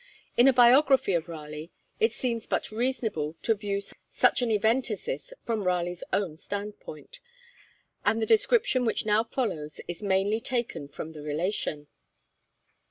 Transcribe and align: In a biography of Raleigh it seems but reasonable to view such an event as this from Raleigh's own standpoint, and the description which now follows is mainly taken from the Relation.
In 0.35 0.47
a 0.47 0.51
biography 0.51 1.13
of 1.13 1.27
Raleigh 1.29 1.69
it 1.99 2.11
seems 2.11 2.47
but 2.47 2.71
reasonable 2.71 3.35
to 3.43 3.53
view 3.53 3.79
such 4.09 4.41
an 4.41 4.49
event 4.49 4.89
as 4.89 5.05
this 5.05 5.31
from 5.43 5.63
Raleigh's 5.63 6.03
own 6.11 6.37
standpoint, 6.37 7.19
and 8.03 8.19
the 8.19 8.25
description 8.25 8.83
which 8.83 9.05
now 9.05 9.23
follows 9.23 9.79
is 9.87 10.01
mainly 10.01 10.39
taken 10.39 10.87
from 10.87 11.11
the 11.11 11.21
Relation. 11.21 11.85